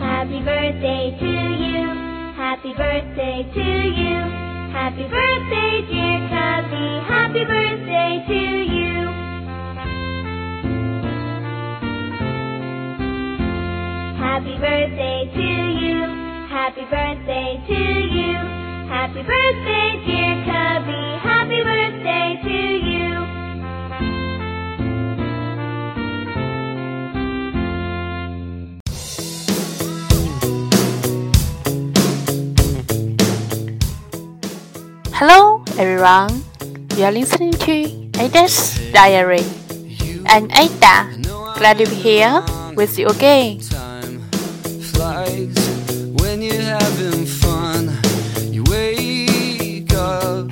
[0.00, 1.30] Happy birthday to
[1.64, 1.86] you.
[2.36, 3.66] Happy birthday to
[4.00, 4.16] you.
[4.72, 6.88] Happy birthday, dear Cubby.
[7.08, 8.40] Happy birthday to
[8.74, 9.00] you.
[14.20, 15.48] Happy birthday to
[15.80, 15.98] you.
[16.48, 17.80] Happy birthday to
[18.16, 18.34] you.
[18.88, 20.59] Happy birthday, dear Cubby.
[35.19, 36.43] Hello, everyone.
[36.95, 37.71] You are listening to
[38.19, 39.43] Ada's Diary.
[40.25, 41.07] I'm Ada.
[41.57, 42.43] Glad to be here
[42.75, 43.59] with you again.
[43.59, 44.21] Time
[44.93, 45.55] flies
[46.19, 47.91] when you're having fun.
[48.51, 50.51] You wake up,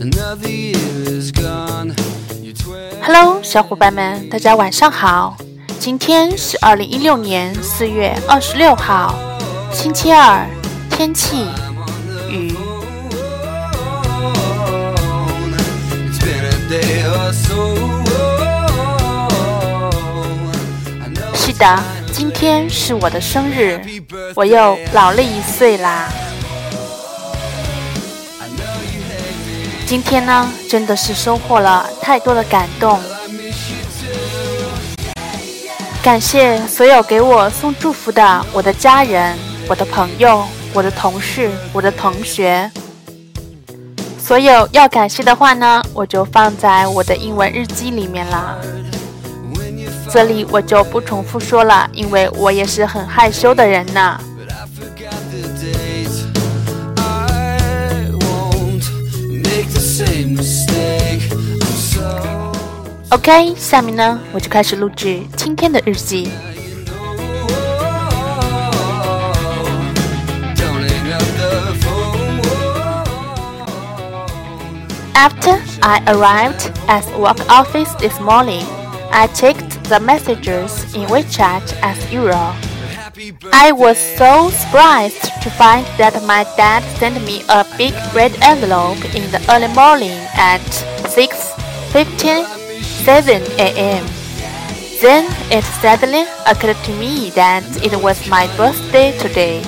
[0.00, 0.76] another year
[1.06, 1.94] is gone.
[2.42, 3.02] You're 20.
[3.02, 5.36] Hello，小伙伴们，大家晚上好。
[5.78, 9.14] 今天是二零一六年四月二十六号，
[9.70, 10.46] 星期二，
[10.90, 11.44] 天气
[21.51, 21.83] 记得，
[22.13, 23.81] 今天是我的生日，
[24.35, 26.07] 我又老了一岁啦。
[29.87, 32.99] 今天呢，真的是收获了太多的感动。
[36.03, 39.35] 感谢所有给我送祝福的我的家人、
[39.67, 42.69] 我的朋友、我的同事、我的同学。
[44.19, 48.55] 所有要感谢的话呢，我就放在我的英文日记里面啦。
[50.08, 54.18] When you 这里我就不重复说了，因为我也是很害羞的人呢。
[54.38, 56.24] But I forgot the days.
[56.96, 58.84] I won't
[59.28, 61.28] make the same mistake.
[61.30, 62.52] I'm so
[63.10, 66.30] OK，下面呢，我就开始录制今天的日记。
[70.56, 72.40] don't hang up the phone.
[75.14, 78.64] After I arrived at work office this morning,
[79.12, 82.53] I checked the messages in WeChat as usual.
[83.51, 89.01] I was so surprised to find that my dad sent me a big red envelope
[89.17, 90.61] in the early morning at
[91.09, 92.45] 6:57
[93.57, 94.05] a.m.
[95.01, 99.65] Then it suddenly occurred to me that it was my birthday today.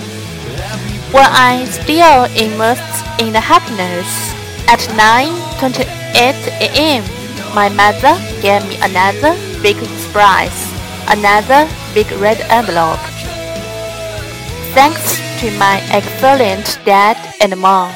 [1.10, 4.06] While I still immersed in the happiness,
[4.70, 5.90] at 9:28
[6.62, 7.02] a.m.,
[7.58, 9.34] my mother gave me another
[9.66, 10.68] big surprise,
[11.08, 13.00] another big red envelope.
[14.76, 17.96] Thanks to my excellent dad and mom.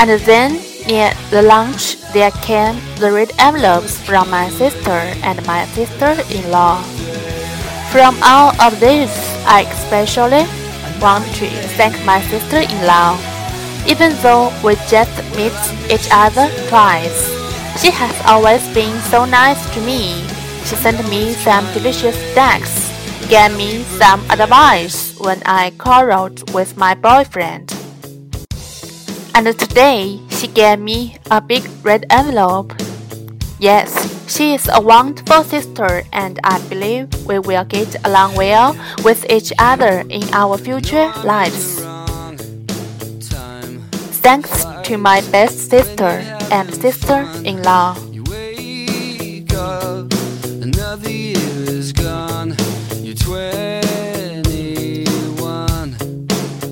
[0.00, 0.56] And then,
[0.88, 6.80] near the lunch, there came the red envelopes from my sister and my sister-in-law.
[7.92, 9.12] From all of this,
[9.44, 10.48] I especially
[10.98, 11.46] want to
[11.76, 13.33] thank my sister-in-law.
[13.86, 15.52] Even though we just meet
[15.92, 17.28] each other twice,
[17.80, 20.24] she has always been so nice to me.
[20.64, 22.72] She sent me some delicious snacks,
[23.28, 27.76] gave me some advice when I quarreled with my boyfriend.
[29.34, 32.72] And today she gave me a big red envelope.
[33.58, 33.92] Yes,
[34.32, 39.52] she is a wonderful sister, and I believe we will get along well with each
[39.58, 41.83] other in our future lives.
[44.24, 47.94] Thanks to my best sister and sister in law.
[48.10, 50.10] You wake up,
[50.62, 52.56] another year is gone.
[53.02, 55.96] You're 21.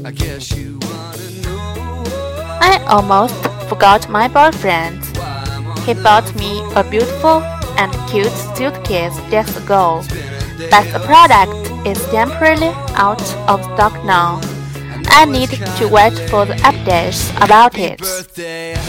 [0.02, 2.04] I guess you wanna know
[2.62, 3.34] I almost
[3.68, 5.04] forgot my boyfriend.
[5.18, 7.42] why I'm on He bought me a beautiful
[7.76, 10.02] and cute suitcase just ago,
[10.70, 11.52] but the product
[11.86, 14.40] is temporarily out of stock now.
[15.14, 18.00] I need to wait for the updates about it.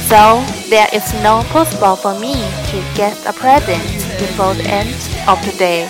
[0.07, 2.33] So there is no possible for me
[2.71, 3.83] to get a present
[4.17, 4.95] before the end
[5.27, 5.89] of the day.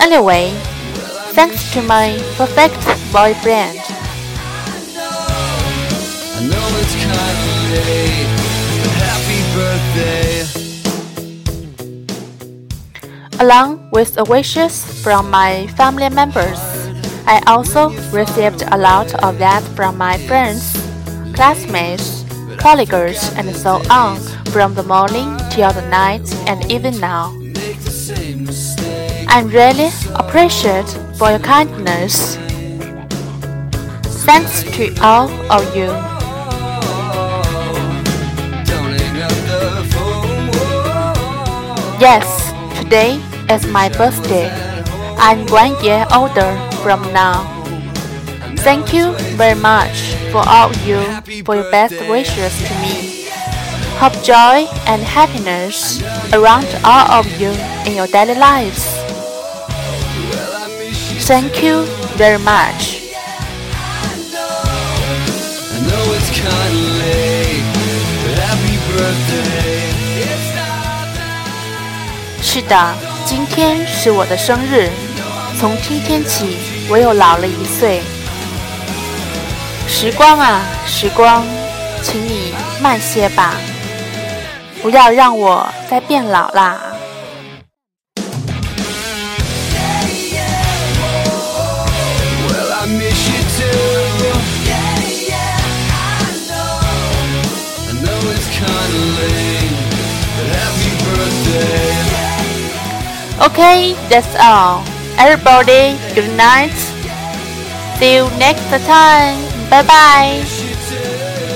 [0.00, 0.50] Anyway,
[1.36, 2.80] thanks to my perfect
[3.12, 3.78] boyfriend.
[6.34, 7.18] I know it's kinda
[7.74, 8.32] late,
[8.80, 10.46] but happy birthday.
[13.40, 16.58] Along with the wishes from my family members,
[17.28, 20.72] I also received a lot of that from my friends,
[21.34, 22.24] classmates,
[22.56, 27.32] colleagues, and so on from the morning till the night and even now.
[27.32, 29.28] Make the same mistake.
[29.28, 30.88] I really appreciate
[31.18, 32.36] for your kindness.
[34.24, 35.92] Thanks to all of you.
[42.00, 42.24] Yes,
[42.80, 43.20] today
[43.50, 44.48] is my birthday.
[45.18, 47.45] I'm one year older from now.
[48.63, 51.03] Thank you very much for all you
[51.43, 53.27] for your best wishes to me.
[53.99, 56.01] Hope joy and happiness
[56.33, 57.51] around all of you
[57.85, 58.83] in your daily lives.
[60.31, 61.19] Well, I miss you.
[61.19, 61.85] Thank you
[62.15, 63.03] very much.
[65.71, 66.51] I know it's kinda
[67.03, 67.67] late,
[68.23, 69.91] but happy birthday.
[70.23, 71.07] It's not
[72.41, 72.95] 是的，
[73.25, 74.89] 今天是我的生日。
[75.60, 76.56] 从今天起，
[76.88, 78.00] 我又老了一岁。
[79.88, 81.44] 时光啊，时光，
[82.00, 83.54] 请你慢些吧，
[84.80, 86.80] 不要让我再变老啦。
[103.40, 104.82] Okay, that's all.
[105.18, 106.70] Everybody, good night.
[107.98, 109.38] See you next time.
[109.68, 111.48] Bye bye.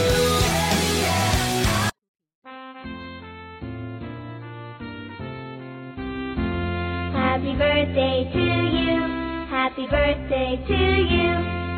[7.12, 8.44] Happy birthday to
[8.78, 9.00] you.
[9.48, 10.78] Happy birthday to
[11.14, 11.30] you.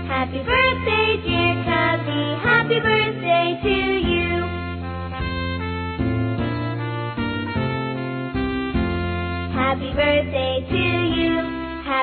[0.09, 2.25] Happy birthday, dear Cubby.
[2.49, 3.77] Happy birthday to
[4.11, 4.31] you.
[9.53, 10.84] Happy birthday to.